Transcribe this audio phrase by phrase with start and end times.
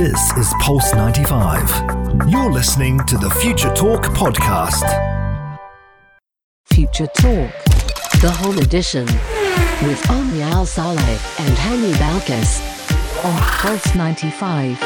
[0.00, 2.30] This is Pulse 95.
[2.30, 4.88] You're listening to the Future Talk podcast.
[6.72, 7.52] Future Talk,
[8.22, 9.04] the whole edition,
[9.86, 12.62] with Omni Al Saleh and Hani Balkis
[13.26, 14.80] on Pulse 95.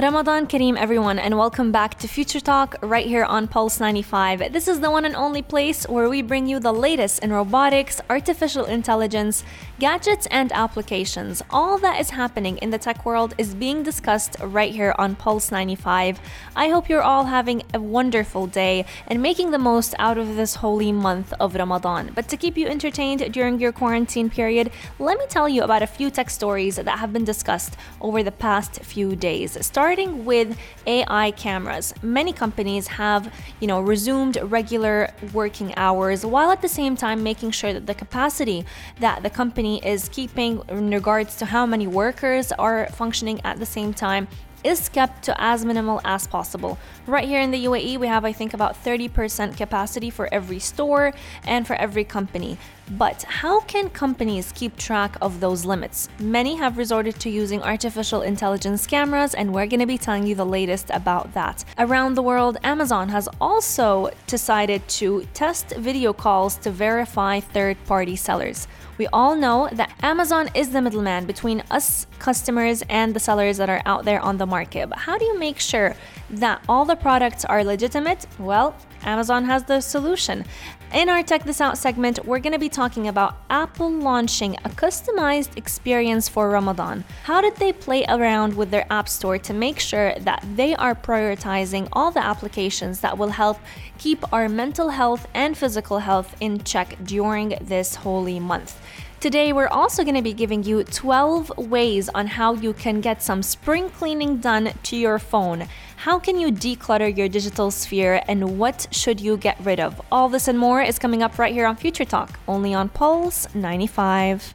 [0.00, 4.50] Ramadan Kareem, everyone, and welcome back to Future Talk right here on Pulse 95.
[4.50, 8.00] This is the one and only place where we bring you the latest in robotics,
[8.08, 9.44] artificial intelligence,
[9.80, 11.42] gadgets, and applications.
[11.48, 15.50] All that is happening in the tech world is being discussed right here on Pulse
[15.50, 16.20] 95.
[16.54, 20.56] I hope you're all having a wonderful day and making the most out of this
[20.56, 22.12] holy month of Ramadan.
[22.14, 25.86] But to keep you entertained during your quarantine period, let me tell you about a
[25.86, 29.56] few tech stories that have been discussed over the past few days.
[29.64, 31.94] Starting with AI cameras.
[32.02, 37.52] Many companies have, you know, resumed regular working hours while at the same time making
[37.52, 38.66] sure that the capacity
[38.98, 43.66] that the company is keeping in regards to how many workers are functioning at the
[43.66, 44.28] same time
[44.64, 46.78] is kept to as minimal as possible.
[47.06, 51.12] Right here in the UAE, we have, I think, about 30% capacity for every store
[51.46, 52.58] and for every company.
[52.90, 56.08] But how can companies keep track of those limits?
[56.18, 60.34] Many have resorted to using artificial intelligence cameras, and we're going to be telling you
[60.34, 61.64] the latest about that.
[61.78, 68.16] Around the world, Amazon has also decided to test video calls to verify third party
[68.16, 68.66] sellers.
[69.00, 73.70] We all know that Amazon is the middleman between us customers and the sellers that
[73.70, 74.90] are out there on the market.
[74.90, 75.96] But how do you make sure
[76.28, 78.26] that all the products are legitimate?
[78.38, 80.44] Well, Amazon has the solution.
[80.92, 84.68] In our Tech This Out segment, we're going to be talking about Apple launching a
[84.70, 87.04] customized experience for Ramadan.
[87.22, 90.96] How did they play around with their App Store to make sure that they are
[90.96, 93.60] prioritizing all the applications that will help
[93.98, 98.76] keep our mental health and physical health in check during this holy month?
[99.20, 103.22] Today, we're also going to be giving you 12 ways on how you can get
[103.22, 105.68] some spring cleaning done to your phone.
[106.04, 110.00] How can you declutter your digital sphere and what should you get rid of?
[110.10, 113.46] All this and more is coming up right here on Future Talk, only on Pulse
[113.54, 114.54] 95.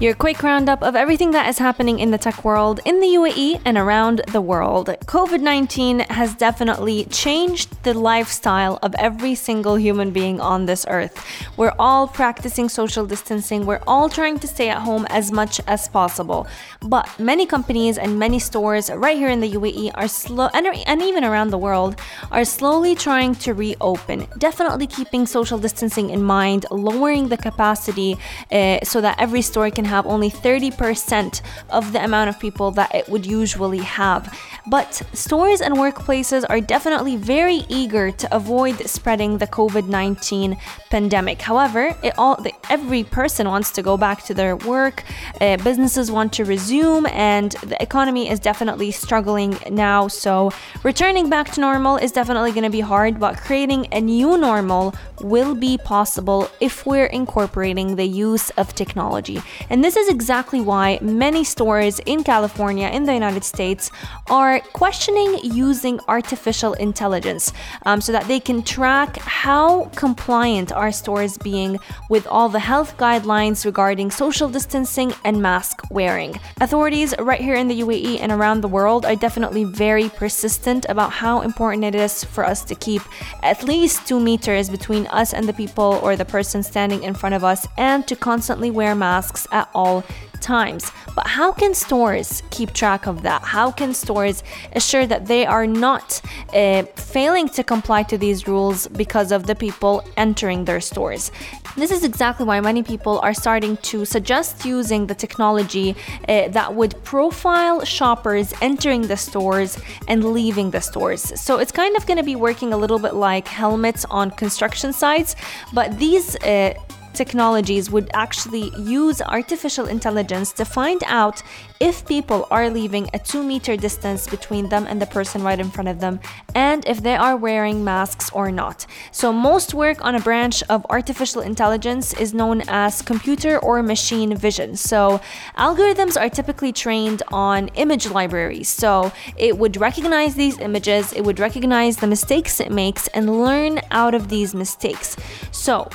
[0.00, 3.60] Your quick roundup of everything that is happening in the tech world in the UAE
[3.66, 4.86] and around the world.
[5.04, 11.22] COVID 19 has definitely changed the lifestyle of every single human being on this earth.
[11.58, 15.86] We're all practicing social distancing, we're all trying to stay at home as much as
[15.86, 16.46] possible.
[16.80, 21.02] But many companies and many stores right here in the UAE are slow, and, and
[21.02, 21.96] even around the world,
[22.30, 24.26] are slowly trying to reopen.
[24.38, 28.16] Definitely keeping social distancing in mind, lowering the capacity
[28.50, 32.94] uh, so that every store can have only 30% of the amount of people that
[32.94, 34.22] it would usually have.
[34.66, 40.56] But stores and workplaces are definitely very eager to avoid spreading the COVID 19
[40.90, 41.42] pandemic.
[41.42, 45.04] However, all, every person wants to go back to their work,
[45.40, 50.08] uh, businesses want to resume, and the economy is definitely struggling now.
[50.08, 50.52] So,
[50.82, 54.94] returning back to normal is definitely going to be hard, but creating a new normal
[55.20, 59.40] will be possible if we're incorporating the use of technology.
[59.68, 63.90] And this is exactly why many stores in California, in the United States,
[64.28, 67.52] are questioning using artificial intelligence
[67.86, 72.96] um, so that they can track how compliant are stores being with all the health
[72.96, 76.38] guidelines regarding social distancing and mask wearing.
[76.60, 81.12] Authorities right here in the UAE and around the world are definitely very persistent about
[81.12, 83.02] how important it is for us to keep
[83.42, 87.34] at least two meters between us and the people or the person standing in front
[87.34, 90.04] of us and to constantly wear masks at all
[90.40, 90.90] times.
[91.14, 93.42] But how can stores keep track of that?
[93.42, 94.42] How can stores
[94.72, 96.20] assure that they are not
[96.54, 101.30] uh, failing to comply to these rules because of the people entering their stores?
[101.76, 105.94] This is exactly why many people are starting to suggest using the technology
[106.28, 111.22] uh, that would profile shoppers entering the stores and leaving the stores.
[111.40, 114.92] So it's kind of going to be working a little bit like helmets on construction
[114.92, 115.36] sites,
[115.72, 116.74] but these uh,
[117.14, 121.42] technologies would actually use artificial intelligence to find out
[121.80, 125.70] if people are leaving a two meter distance between them and the person right in
[125.70, 126.20] front of them,
[126.54, 128.86] and if they are wearing masks or not.
[129.12, 134.36] So, most work on a branch of artificial intelligence is known as computer or machine
[134.36, 134.76] vision.
[134.76, 135.20] So,
[135.56, 138.68] algorithms are typically trained on image libraries.
[138.68, 143.80] So, it would recognize these images, it would recognize the mistakes it makes, and learn
[143.90, 145.16] out of these mistakes.
[145.50, 145.88] So,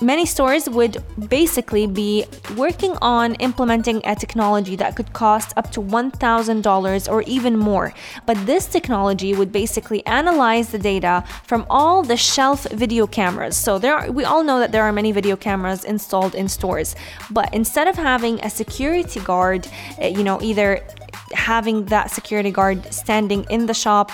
[0.00, 2.24] many stores would basically be
[2.56, 7.92] working on implementing a technology that could cost up to $1,000 or even more.
[8.26, 13.56] But this technology would basically analyze the data from all the shelf video cameras.
[13.56, 16.94] So there are, we all know that there are many video cameras installed in stores,
[17.30, 19.66] but instead of having a security guard,
[20.00, 20.84] uh, you know, either
[21.32, 24.12] having that security guard standing in the shop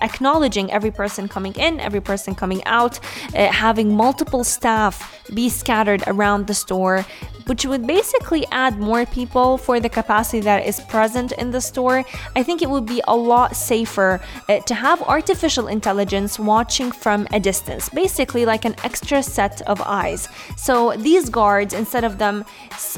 [0.00, 2.98] acknowledging every person coming in, every person coming out,
[3.34, 7.04] uh, having multiple staff be scattered around the store,
[7.50, 12.04] which would basically add more people for the capacity that is present in the store.
[12.36, 17.26] I think it would be a lot safer uh, to have artificial intelligence watching from
[17.32, 20.28] a distance, basically like an extra set of eyes.
[20.56, 22.44] So these guards, instead of them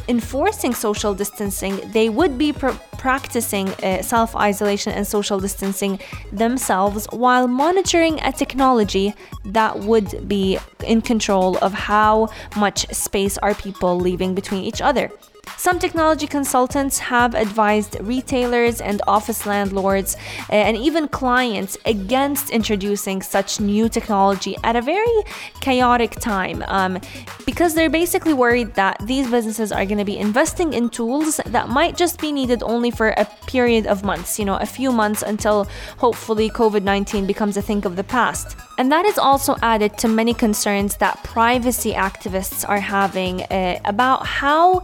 [0.06, 5.98] enforcing social distancing, they would be pr- practicing uh, self isolation and social distancing
[6.30, 9.14] themselves while monitoring a technology
[9.46, 15.10] that would be in control of how much space are people leaving between each other.
[15.56, 20.16] Some technology consultants have advised retailers and office landlords
[20.50, 25.22] uh, and even clients against introducing such new technology at a very
[25.60, 26.98] chaotic time um,
[27.46, 31.68] because they're basically worried that these businesses are going to be investing in tools that
[31.68, 35.22] might just be needed only for a period of months, you know, a few months
[35.22, 35.68] until
[35.98, 38.56] hopefully COVID 19 becomes a thing of the past.
[38.78, 44.26] And that is also added to many concerns that privacy activists are having uh, about
[44.26, 44.82] how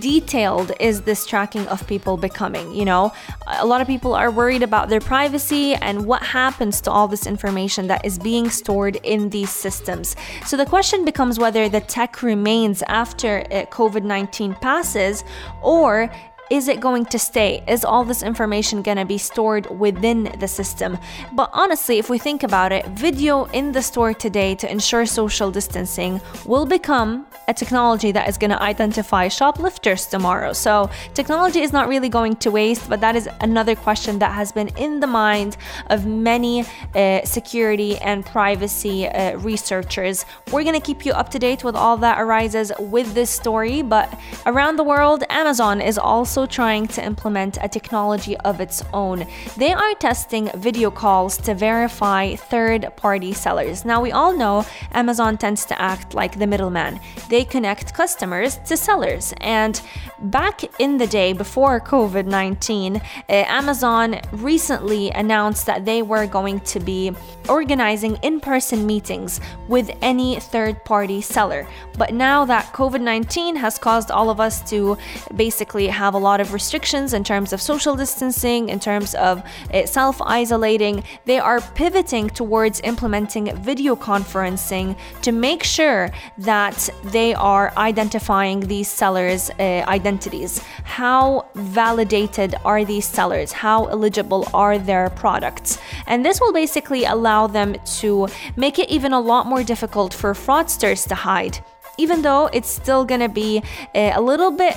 [0.00, 3.12] detailed is this tracking of people becoming you know?
[3.46, 7.26] A lot of people are worried about their privacy and what happens to all this
[7.26, 10.16] information that is being stored in these systems.
[10.46, 15.24] So the question becomes whether the tech remains after uh, covid-19 passes
[15.62, 16.10] or
[16.50, 17.64] is it going to stay?
[17.66, 20.98] Is all this information going to be stored within the system?
[21.32, 25.50] But honestly, if we think about it, video in the store today to ensure social
[25.50, 30.52] distancing will become a technology that is going to identify shoplifters tomorrow.
[30.52, 34.52] So, technology is not really going to waste, but that is another question that has
[34.52, 35.56] been in the mind
[35.88, 36.64] of many
[36.94, 40.24] uh, security and privacy uh, researchers.
[40.50, 43.82] We're going to keep you up to date with all that arises with this story,
[43.82, 48.82] but around the world, Amazon is also also trying to implement a technology of its
[48.92, 49.24] own.
[49.56, 53.84] They are testing video calls to verify third party sellers.
[53.84, 56.98] Now, we all know Amazon tends to act like the middleman,
[57.28, 59.32] they connect customers to sellers.
[59.42, 59.80] And
[60.22, 66.58] back in the day before COVID 19, uh, Amazon recently announced that they were going
[66.72, 67.12] to be
[67.48, 71.64] organizing in person meetings with any third party seller.
[71.96, 74.98] But now that COVID 19 has caused all of us to
[75.36, 79.86] basically have a lot of restrictions in terms of social distancing, in terms of uh,
[79.86, 81.04] self isolating.
[81.24, 86.78] They are pivoting towards implementing video conferencing to make sure that
[87.16, 90.52] they are identifying these sellers' uh, identities.
[91.00, 93.52] How validated are these sellers?
[93.52, 95.78] How eligible are their products?
[96.06, 100.32] And this will basically allow them to make it even a lot more difficult for
[100.34, 101.58] fraudsters to hide
[101.96, 103.62] even though it's still to be
[103.94, 104.74] uh, a little bit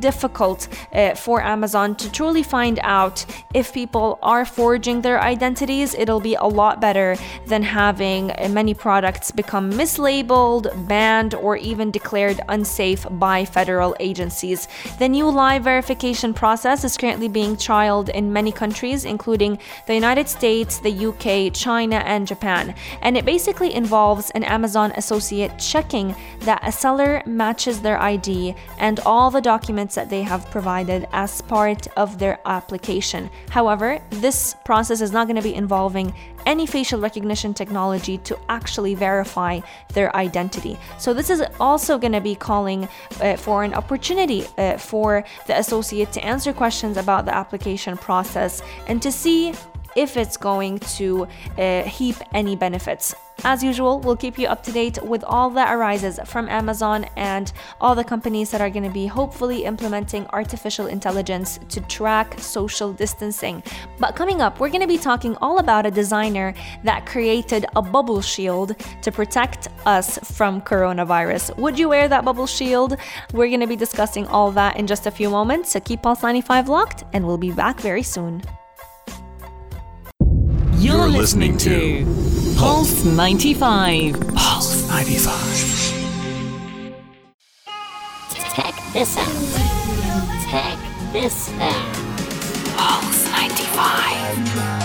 [0.00, 3.24] difficult uh, for Amazon to truly find out
[3.54, 5.94] if people are forging their identities.
[5.94, 11.90] It'll be a lot better than having uh, many products become mislabeled, banned, or even
[11.90, 14.68] declared unsafe by federal agencies.
[14.98, 20.28] The new live verification process is currently being trialed in many countries, including the United
[20.28, 22.74] States, the UK, China, and Japan.
[23.02, 29.00] And it basically involves an Amazon associate checking that a seller matches their ID and
[29.00, 33.30] all the documents documents that they have provided as part of their application.
[33.50, 36.12] However, this process is not going to be involving
[36.46, 39.60] any facial recognition technology to actually verify
[39.94, 40.76] their identity.
[40.98, 42.88] So, this is also going to be calling
[43.20, 48.62] uh, for an opportunity uh, for the associate to answer questions about the application process
[48.88, 49.54] and to see
[49.98, 51.26] if it's going to
[51.58, 53.14] uh, heap any benefits.
[53.44, 57.52] As usual, we'll keep you up to date with all that arises from Amazon and
[57.80, 62.92] all the companies that are going to be hopefully implementing artificial intelligence to track social
[62.92, 63.62] distancing.
[64.00, 66.52] But coming up, we're going to be talking all about a designer
[66.82, 71.56] that created a bubble shield to protect us from coronavirus.
[71.58, 72.96] Would you wear that bubble shield?
[73.32, 76.22] We're going to be discussing all that in just a few moments, so keep Pulse
[76.22, 78.42] 95 locked, and we'll be back very soon.
[81.08, 84.20] You're, You're listening, listening, to Pulse 95.
[84.34, 85.94] Pulse 95.
[88.54, 90.50] Check this out.
[90.50, 90.78] Check
[91.14, 91.94] this out.
[92.76, 94.77] Pulse 95.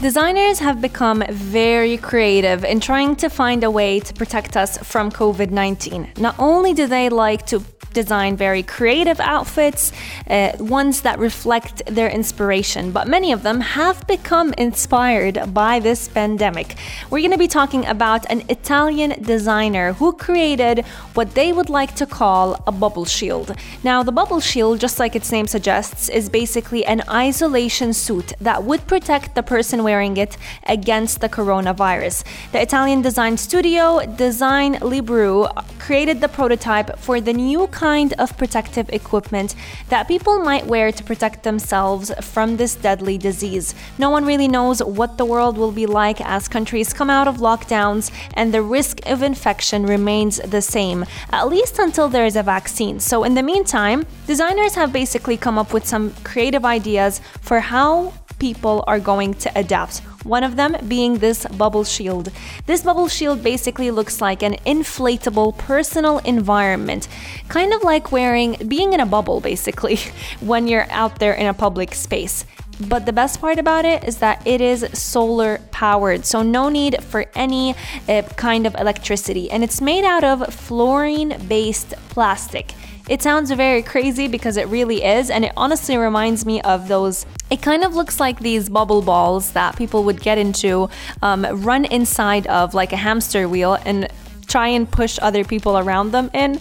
[0.00, 5.10] Designers have become very creative in trying to find a way to protect us from
[5.10, 6.12] COVID 19.
[6.18, 9.92] Not only do they like to design very creative outfits,
[10.28, 16.08] uh, ones that reflect their inspiration, but many of them have become inspired by this
[16.08, 16.76] pandemic.
[17.10, 20.84] We're going to be talking about an Italian designer who created
[21.14, 23.54] what they would like to call a bubble shield.
[23.84, 28.64] Now, the bubble shield, just like its name suggests, is basically an isolation suit that
[28.64, 30.36] would protect the person wearing it
[30.66, 32.24] against the coronavirus.
[32.52, 35.48] The Italian design studio Design Libero
[35.78, 39.54] created the prototype for the new kind of protective equipment
[39.88, 43.74] that people might wear to protect themselves from this deadly disease.
[43.98, 47.38] No one really knows what the world will be like as countries come out of
[47.38, 52.42] lockdowns and the risk of infection remains the same, at least until there is a
[52.42, 53.00] vaccine.
[53.00, 58.12] So, in the meantime, designers have basically come up with some creative ideas for how
[58.42, 62.30] people are going to adapt one of them being this bubble shield.
[62.66, 67.06] This bubble shield basically looks like an inflatable personal environment,
[67.48, 69.98] kind of like wearing, being in a bubble basically,
[70.40, 72.44] when you're out there in a public space.
[72.88, 77.00] But the best part about it is that it is solar powered, so no need
[77.04, 77.76] for any
[78.08, 79.50] uh, kind of electricity.
[79.52, 82.74] And it's made out of fluorine based plastic.
[83.08, 87.26] It sounds very crazy because it really is, and it honestly reminds me of those.
[87.50, 90.88] It kind of looks like these bubble balls that people would get into,
[91.20, 94.08] um, run inside of like a hamster wheel, and
[94.46, 96.60] try and push other people around them in.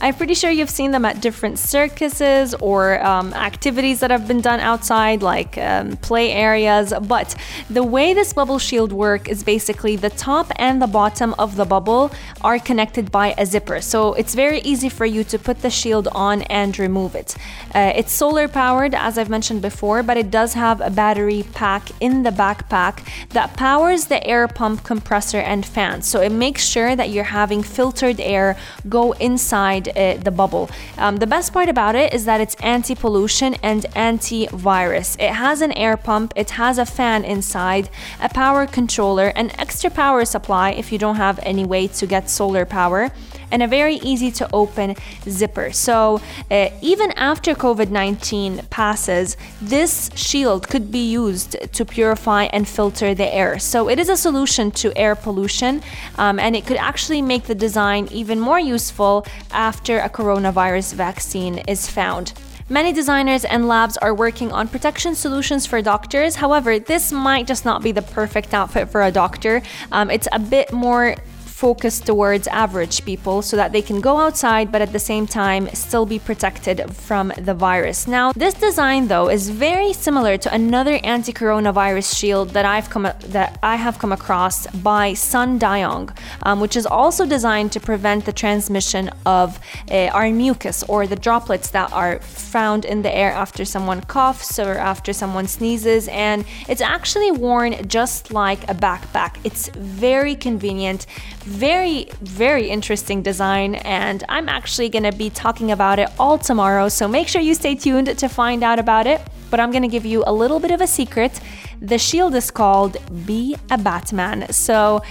[0.00, 4.40] I'm pretty sure you've seen them at different circuses or um, activities that have been
[4.40, 6.94] done outside, like um, play areas.
[7.02, 7.34] But
[7.68, 11.64] the way this bubble shield work is basically the top and the bottom of the
[11.64, 12.12] bubble
[12.42, 13.80] are connected by a zipper.
[13.80, 17.34] So it's very easy for you to put the shield on and remove it.
[17.74, 21.90] Uh, it's solar powered, as I've mentioned before, but it does have a battery pack
[22.00, 26.02] in the backpack that powers the air pump compressor and fan.
[26.02, 28.56] So it makes sure that you're having filtered air
[28.88, 30.70] go inside the bubble.
[30.96, 35.16] Um, the best part about it is that it's anti pollution and anti virus.
[35.18, 37.90] It has an air pump, it has a fan inside,
[38.20, 42.30] a power controller, an extra power supply if you don't have any way to get
[42.30, 43.10] solar power
[43.50, 44.96] and a very easy to open
[45.28, 45.72] zipper.
[45.72, 52.66] So, uh, even after COVID 19 passes, this shield could be used to purify and
[52.66, 53.58] filter the air.
[53.58, 55.82] So, it is a solution to air pollution
[56.16, 61.58] um, and it could actually make the design even more useful after a coronavirus vaccine
[61.68, 62.32] is found.
[62.70, 66.36] Many designers and labs are working on protection solutions for doctors.
[66.36, 69.62] However, this might just not be the perfect outfit for a doctor.
[69.90, 71.16] Um, it's a bit more
[71.58, 75.68] focused towards average people so that they can go outside but at the same time
[75.74, 78.06] still be protected from the virus.
[78.06, 83.58] Now, this design though is very similar to another anti-coronavirus shield that I've come that
[83.60, 86.06] I have come across by Sun Dayong,
[86.44, 89.58] um, which is also designed to prevent the transmission of
[89.90, 92.20] uh, our mucus or the droplets that are
[92.54, 97.72] found in the air after someone coughs or after someone sneezes and it's actually worn
[97.88, 99.32] just like a backpack.
[99.42, 101.06] It's very convenient,
[101.48, 106.88] very, very interesting design, and I'm actually to be talking about it all tomorrow.
[106.88, 109.20] So make sure you stay tuned to find out about it.
[109.50, 111.40] But I'm to give you a little bit of a secret.
[111.80, 114.52] The shield is called Be a Batman.
[114.52, 115.02] So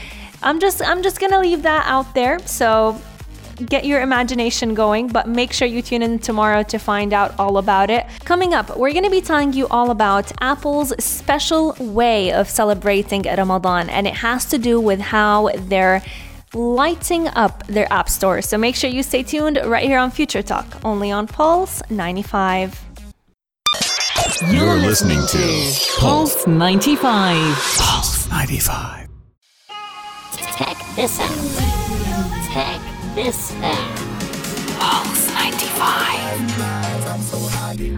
[0.44, 2.38] I'm just I'm just to leave that out there.
[2.46, 3.02] So
[3.66, 7.58] get your imagination going, but make sure you tune in tomorrow to find out all
[7.58, 8.06] about it.
[8.24, 13.24] Coming up, we're going to be telling you all about Apple's special way of celebrating
[13.24, 16.04] Ramadan, and it has to do with how they're
[16.54, 18.42] lighting up their app store.
[18.42, 22.84] So make sure you stay tuned right here on Future Talk, only on Pulse 95.
[24.52, 27.58] You're listening to Pulse 95.
[27.80, 29.08] Pulse 95.
[30.58, 31.30] Check this out.
[32.54, 32.82] Check
[33.16, 33.98] this out.
[34.80, 36.77] Pulse 95.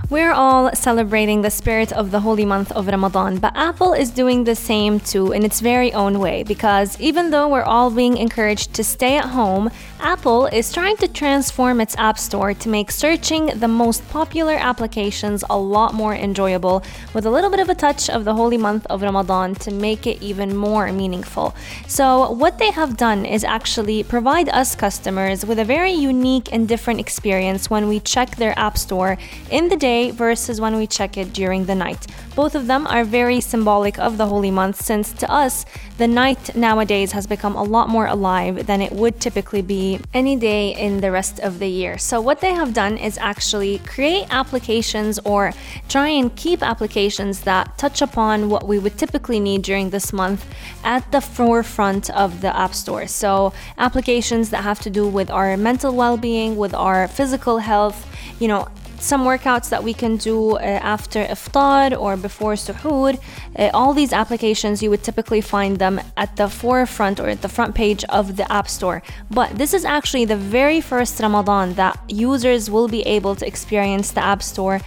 [0.08, 4.44] We're all celebrating the spirit of the holy month of Ramadan, but Apple is doing
[4.44, 8.74] the same too in its very own way because even though we're all being encouraged
[8.76, 13.48] to stay at home, Apple is trying to transform its App Store to make searching
[13.60, 16.82] the most popular applications a lot more enjoyable
[17.14, 20.08] with a little bit of a touch of the holy month of Ramadan to make
[20.08, 21.54] it even more meaningful.
[21.88, 26.68] So, what they have done is actually provide us customers with a very unique and
[26.68, 29.18] different experience when we check their App Store
[29.52, 32.08] in the day versus when we check it during the night.
[32.36, 35.66] Both of them are very symbolic of the holy month since to us,
[35.98, 40.36] the night nowadays has become a lot more alive than it would typically be any
[40.38, 41.98] day in the rest of the year.
[41.98, 45.54] So, what they have done is actually create applications or
[45.90, 50.46] try and keep applications that touch upon what we would typically need during this month
[50.84, 53.08] at the forefront of the App Store.
[53.08, 58.00] So, applications that have to do with our mental well being, with our physical health,
[58.40, 58.70] you know,
[59.00, 63.20] some workouts that we can do uh, after iftar or before suhoor.
[63.56, 67.50] Uh, all these applications, you would typically find them at the forefront or at the
[67.50, 69.02] front page of the App Store.
[69.32, 74.12] But this is actually the very first Ramadan that users will be able to experience
[74.12, 74.80] the App Store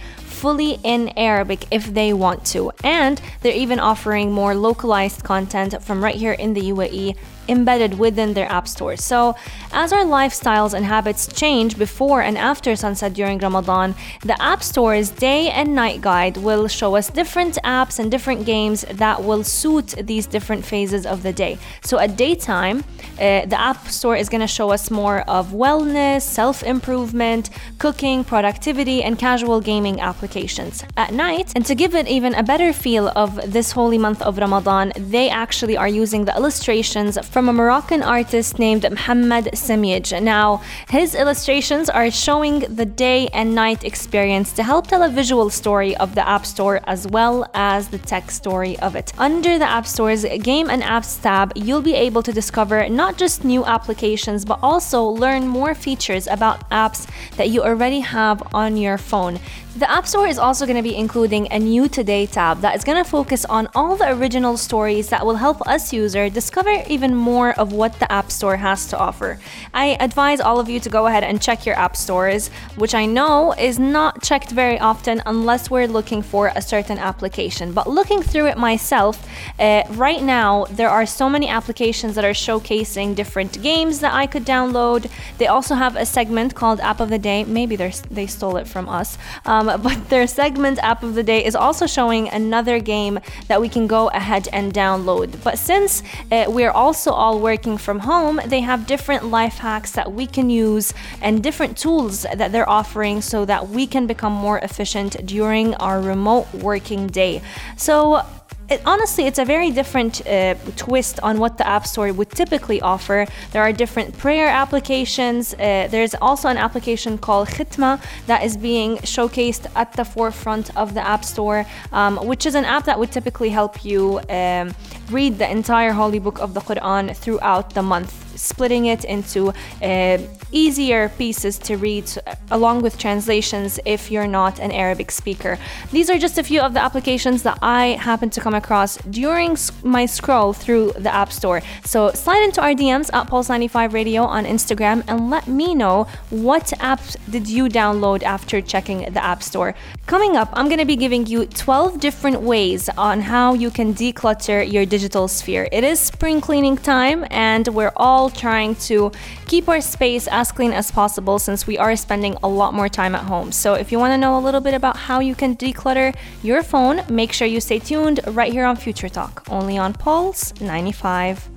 [0.43, 2.71] fully in Arabic if they want to.
[2.83, 7.15] And they're even offering more localized content from right here in the UAE
[7.47, 8.97] embedded within their app store.
[8.97, 9.35] So,
[9.71, 15.09] as our lifestyles and habits change before and after sunset during Ramadan, the App Store's
[15.09, 19.95] day and night guide will show us different apps and different games that will suit
[20.01, 21.57] these different phases of the day.
[21.81, 22.83] So, at daytime,
[23.19, 28.23] uh, the App Store is going to show us more of wellness, self improvement, cooking,
[28.23, 30.83] productivity, and casual gaming applications.
[30.97, 34.37] At night, and to give it even a better feel of this holy month of
[34.37, 40.21] Ramadan, they actually are using the illustrations from a Moroccan artist named Mohamed Semij.
[40.21, 45.49] Now, his illustrations are showing the day and night experience to help tell a visual
[45.49, 49.11] story of the App Store as well as the tech story of it.
[49.17, 53.43] Under the App Store's Game and Apps tab, you'll be able to discover not just
[53.43, 58.99] new applications but also learn more features about apps that you already have on your
[58.99, 59.39] phone.
[59.75, 62.83] The App Store is also going to be including a new Today tab that is
[62.83, 67.15] going to focus on all the original stories that will help us user discover even
[67.15, 69.39] more of what the App Store has to offer.
[69.73, 73.07] I advise all of you to go ahead and check your app stores, which I
[73.07, 77.73] know is not checked very often unless we're looking for a certain application.
[77.73, 79.27] But looking through it myself,
[79.57, 84.27] uh, right now there are so many applications that are showcasing different games that I
[84.27, 85.09] could download.
[85.39, 87.43] They also have a segment called App of the Day.
[87.43, 89.17] Maybe they stole it from us.
[89.45, 93.69] Um, but their segment app of the day is also showing another game that we
[93.69, 95.43] can go ahead and download.
[95.43, 100.11] But since uh, we're also all working from home, they have different life hacks that
[100.11, 104.59] we can use and different tools that they're offering so that we can become more
[104.59, 107.41] efficient during our remote working day.
[107.77, 108.25] So
[108.73, 112.81] it, honestly, it's a very different uh, twist on what the App Store would typically
[112.81, 113.25] offer.
[113.51, 115.53] There are different prayer applications.
[115.53, 120.93] Uh, there's also an application called Khitma that is being showcased at the forefront of
[120.93, 124.73] the App Store, um, which is an app that would typically help you um,
[125.11, 130.17] read the entire Holy Book of the Quran throughout the month splitting it into uh,
[130.51, 132.09] easier pieces to read
[132.51, 135.57] along with translations if you're not an Arabic speaker.
[135.91, 139.57] These are just a few of the applications that I happened to come across during
[139.83, 141.61] my scroll through the App Store.
[141.83, 146.65] So slide into our DMs at Pulse95 Radio on Instagram and let me know what
[146.79, 149.75] apps did you download after checking the App Store.
[150.05, 153.93] Coming up, I'm going to be giving you 12 different ways on how you can
[153.93, 155.67] declutter your digital sphere.
[155.71, 159.11] It is spring cleaning time and we're all trying to
[159.47, 163.15] keep our space as clean as possible since we are spending a lot more time
[163.15, 163.51] at home.
[163.51, 166.63] So, if you want to know a little bit about how you can declutter your
[166.63, 171.49] phone, make sure you stay tuned right here on Future Talk, only on Pulse 95.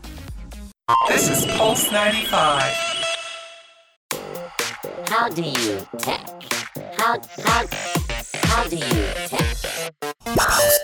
[1.09, 2.63] This is Pulse 95.
[5.09, 6.43] How do you tech?
[6.97, 7.67] How, how,
[8.35, 9.57] how do you tech?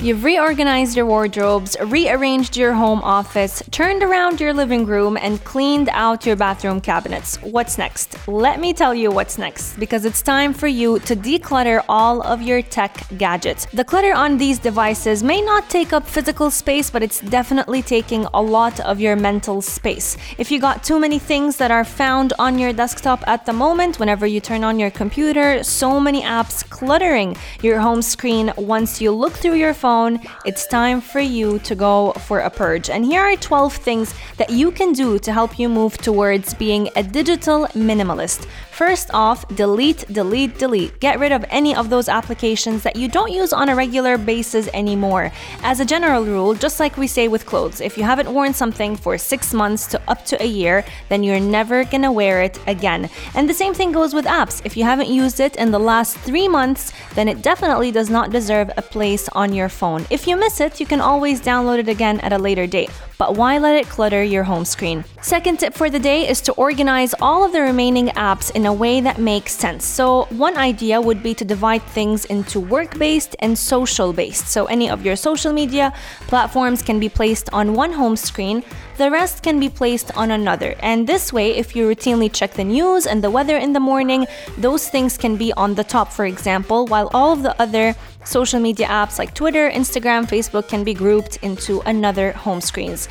[0.00, 5.88] You've reorganized your wardrobes, rearranged your home office, turned around your living room, and cleaned
[5.90, 7.36] out your bathroom cabinets.
[7.42, 8.16] What's next?
[8.26, 12.42] Let me tell you what's next, because it's time for you to declutter all of
[12.42, 13.66] your tech gadgets.
[13.72, 18.26] The clutter on these devices may not take up physical space, but it's definitely taking
[18.34, 20.16] a lot of your mental space.
[20.38, 24.00] If you got too many things that are found on your desktop at the moment,
[24.00, 29.12] whenever you turn on your computer, so many apps cluttering your home screen once you
[29.12, 32.90] look through your phone, it's time for you to go for a purge.
[32.90, 36.88] And here are 12 things that you can do to help you move towards being
[36.96, 38.46] a digital minimalist.
[38.70, 40.98] First off, delete, delete, delete.
[40.98, 44.68] Get rid of any of those applications that you don't use on a regular basis
[44.72, 45.30] anymore.
[45.62, 48.96] As a general rule, just like we say with clothes, if you haven't worn something
[48.96, 53.11] for six months to up to a year, then you're never gonna wear it again.
[53.35, 54.62] And the same thing goes with apps.
[54.64, 58.30] If you haven't used it in the last three months, then it definitely does not
[58.30, 60.07] deserve a place on your phone.
[60.11, 62.90] If you miss it, you can always download it again at a later date.
[63.22, 65.04] But why let it clutter your home screen?
[65.20, 68.72] Second tip for the day is to organize all of the remaining apps in a
[68.72, 69.87] way that makes sense.
[69.87, 74.48] So, one idea would be to divide things into work based and social based.
[74.48, 75.92] So, any of your social media
[76.26, 78.64] platforms can be placed on one home screen,
[78.96, 80.74] the rest can be placed on another.
[80.80, 84.26] And this way, if you routinely check the news and the weather in the morning,
[84.58, 88.61] those things can be on the top, for example, while all of the other social
[88.61, 93.08] media apps like Twitter, Instagram, Facebook can be grouped into another home screens.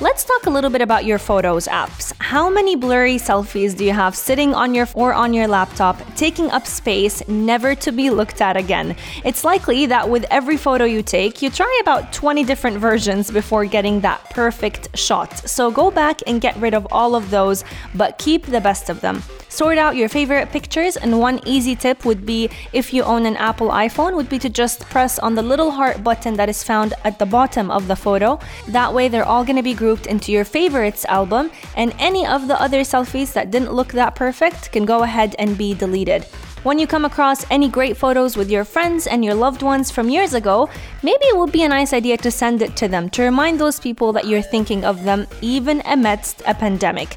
[0.00, 2.12] Let's talk a little bit about your Photos apps.
[2.20, 6.48] How many blurry selfies do you have sitting on your or on your laptop, taking
[6.52, 8.94] up space, never to be looked at again?
[9.24, 13.64] It's likely that with every photo you take, you try about 20 different versions before
[13.64, 15.36] getting that perfect shot.
[15.48, 17.64] So go back and get rid of all of those,
[17.96, 19.24] but keep the best of them.
[19.48, 23.34] Sort out your favorite pictures, and one easy tip would be if you own an
[23.36, 26.94] Apple iPhone, would be to just press on the little heart button that is found
[27.02, 28.38] at the bottom of the photo.
[28.68, 32.48] That way, they're all going to be grouped into your favorites album, and any of
[32.48, 36.24] the other selfies that didn't look that perfect can go ahead and be deleted.
[36.64, 40.10] When you come across any great photos with your friends and your loved ones from
[40.10, 40.68] years ago,
[41.02, 43.80] maybe it would be a nice idea to send it to them to remind those
[43.80, 47.16] people that you're thinking of them even amidst a pandemic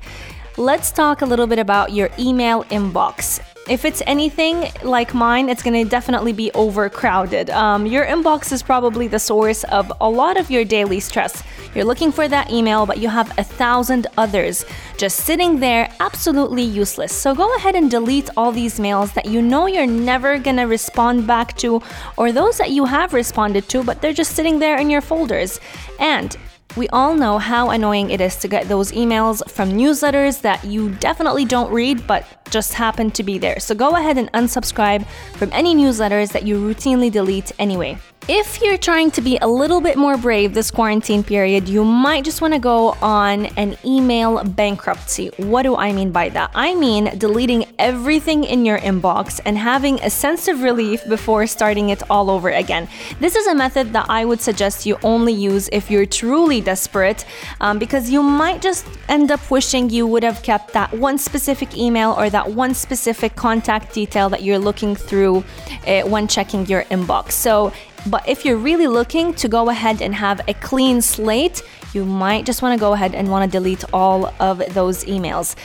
[0.57, 3.41] let's talk a little bit about your email inbox.
[3.69, 7.51] If it's anything like mine, it's to definitely be overcrowded.
[7.51, 11.43] Um, your inbox is probably the source of a lot of your daily stress.
[11.75, 14.65] You're looking for that email, but you have a thousand others
[14.97, 17.13] just sitting there, absolutely useless.
[17.13, 21.27] So go ahead and delete all these mails that you know you're never to respond
[21.27, 21.81] back to,
[22.17, 25.59] or those that you have responded to, but they're just sitting there in your folders.
[25.99, 26.35] And
[26.77, 30.89] we all know how annoying it is to get those emails from newsletters that you
[30.95, 33.59] definitely don't read but just happen to be there.
[33.59, 35.05] So go ahead and unsubscribe
[35.35, 37.97] from any newsletters that you routinely delete anyway.
[38.33, 42.23] If you're trying to be a little bit more brave this quarantine period, you might
[42.23, 45.31] just want to go on an email bankruptcy.
[45.35, 46.49] What do I mean by that?
[46.55, 51.89] I mean deleting everything in your inbox and having a sense of relief before starting
[51.89, 52.87] it all over again.
[53.19, 57.25] This is a method that I would suggest you only use if you're truly desperate,
[57.59, 61.75] um, because you might just end up wishing you would have kept that one specific
[61.75, 65.43] email or that one specific contact detail that you're looking through
[65.85, 67.33] uh, when checking your inbox.
[67.33, 67.73] So
[68.07, 71.61] but if you're really looking to go ahead and have a clean slate,
[71.93, 75.55] you might just want to go ahead and want to delete all of those emails.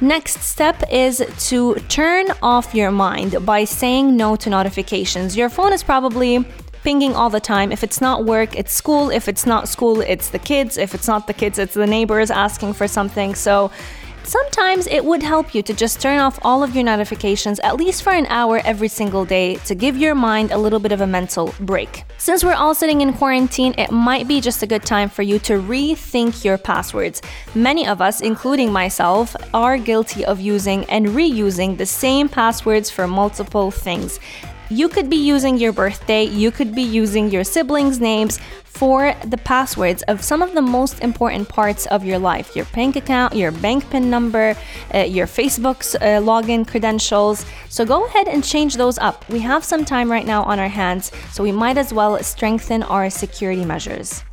[0.00, 5.36] Next step is to turn off your mind by saying no to notifications.
[5.36, 6.44] Your phone is probably
[6.82, 7.72] pinging all the time.
[7.72, 9.10] If it's not work, it's school.
[9.10, 10.76] If it's not school, it's the kids.
[10.76, 13.34] If it's not the kids, it's the neighbors asking for something.
[13.34, 13.70] So
[14.26, 18.02] Sometimes it would help you to just turn off all of your notifications at least
[18.02, 21.06] for an hour every single day to give your mind a little bit of a
[21.06, 22.04] mental break.
[22.16, 25.38] Since we're all sitting in quarantine, it might be just a good time for you
[25.40, 27.20] to rethink your passwords.
[27.54, 33.06] Many of us, including myself, are guilty of using and reusing the same passwords for
[33.06, 34.20] multiple things.
[34.70, 39.36] You could be using your birthday, you could be using your siblings' names for the
[39.36, 43.52] passwords of some of the most important parts of your life your bank account, your
[43.52, 44.56] bank PIN number,
[44.94, 47.44] uh, your Facebook's uh, login credentials.
[47.68, 49.28] So go ahead and change those up.
[49.28, 52.82] We have some time right now on our hands, so we might as well strengthen
[52.82, 54.24] our security measures.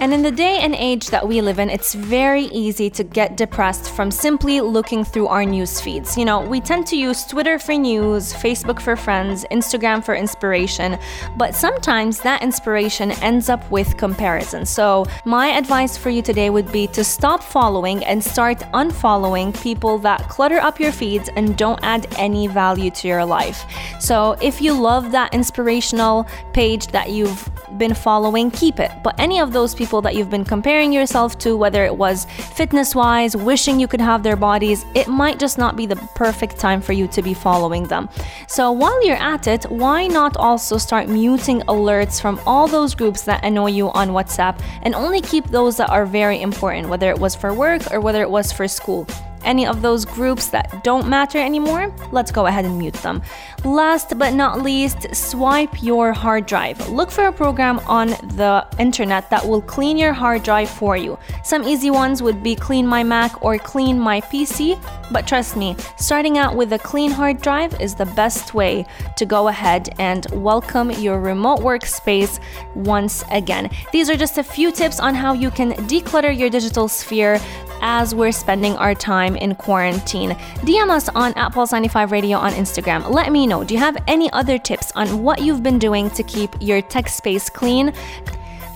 [0.00, 3.36] And in the day and age that we live in, it's very easy to get
[3.36, 6.16] depressed from simply looking through our news feeds.
[6.16, 10.98] You know, we tend to use Twitter for news, Facebook for friends, Instagram for inspiration,
[11.36, 14.64] but sometimes that inspiration ends up with comparison.
[14.66, 19.98] So, my advice for you today would be to stop following and start unfollowing people
[19.98, 23.64] that clutter up your feeds and don't add any value to your life.
[23.98, 28.92] So, if you love that inspirational page that you've been following, keep it.
[29.02, 32.94] But any of those people that you've been comparing yourself to, whether it was fitness
[32.94, 36.80] wise, wishing you could have their bodies, it might just not be the perfect time
[36.80, 38.08] for you to be following them.
[38.46, 43.22] So while you're at it, why not also start muting alerts from all those groups
[43.22, 47.18] that annoy you on WhatsApp and only keep those that are very important, whether it
[47.18, 49.06] was for work or whether it was for school?
[49.48, 53.22] Any of those groups that don't matter anymore, let's go ahead and mute them.
[53.64, 56.88] Last but not least, swipe your hard drive.
[56.90, 61.18] Look for a program on the internet that will clean your hard drive for you.
[61.42, 64.78] Some easy ones would be Clean My Mac or Clean My PC,
[65.10, 68.84] but trust me, starting out with a clean hard drive is the best way
[69.16, 72.38] to go ahead and welcome your remote workspace
[72.74, 73.70] once again.
[73.92, 77.40] These are just a few tips on how you can declutter your digital sphere
[77.80, 80.30] as we're spending our time in quarantine.
[80.60, 83.08] DM us on at Pulse95 Radio on Instagram.
[83.10, 83.64] Let me know.
[83.64, 87.08] Do you have any other tips on what you've been doing to keep your tech
[87.08, 87.92] space clean?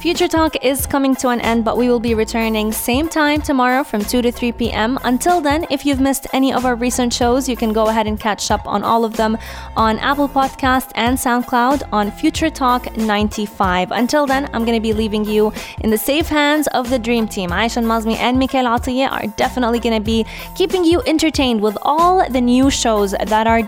[0.03, 3.85] Future Talk is coming to an end, but we will be returning same time tomorrow
[3.85, 4.99] from 2 to 3 p.m.
[5.05, 8.19] Until then, if you've missed any of our recent shows, you can go ahead and
[8.19, 9.39] catch up on all of them
[9.77, 13.93] on Apple Podcast and SoundCloud on Future Talk 95.
[13.93, 17.29] Until then, I'm going to be leaving you in the safe hands of the Dream
[17.29, 17.51] Team.
[17.51, 22.29] Aisha Mazmi and Mikhail Atiye are definitely going to be keeping you entertained with all
[22.29, 23.63] the new shows that are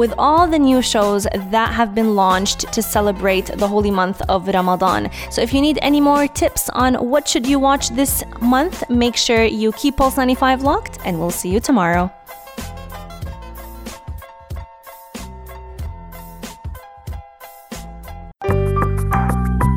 [0.00, 4.48] with all the new shows that have been launched to celebrate the holy month of
[4.48, 5.10] Ramadan.
[5.30, 9.14] So if you need any more tips on what should you watch this month, make
[9.14, 12.10] sure you keep Pulse 95 locked and we'll see you tomorrow.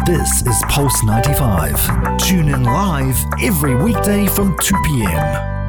[0.05, 2.17] This is Pulse 95.
[2.19, 5.62] Tune in live every weekday from 2 p.m.